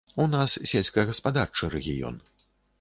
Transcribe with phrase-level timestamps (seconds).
[0.23, 2.21] У нас сельскагаспадарчы рэгіён.